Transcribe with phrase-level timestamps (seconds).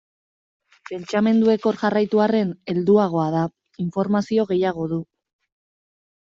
[0.89, 3.45] Pentsamenduek hor jarraitu arren, helduagoa da,
[3.85, 5.01] informazio gehiago du.